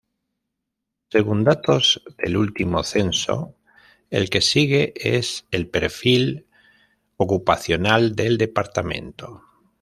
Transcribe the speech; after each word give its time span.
Según 1.11 1.43
datos 1.43 2.01
del 2.17 2.35
último 2.35 2.81
censo, 2.81 3.55
el 4.09 4.31
que 4.31 4.41
sigue 4.41 4.93
es 4.95 5.45
el 5.51 5.69
perfil 5.69 6.47
ocupacional 7.17 8.15
del 8.15 8.39
departamento. 8.39 9.43